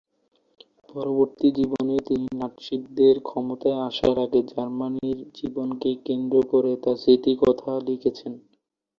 পরবর্তী 0.89 1.47
জীবনে 1.57 1.95
তিনি 2.07 2.27
নাৎসিদের 2.35 3.15
ক্ষমতায় 3.21 3.79
আসার 3.87 4.15
আগে 4.25 4.39
জার্মানির 4.51 5.19
জীবনকে 5.37 5.89
কেন্দ্র 6.05 6.37
করে 6.51 6.71
তার 6.83 6.97
স্মৃতিকথা 7.01 7.71
লিখেছিলেন। 7.87 8.35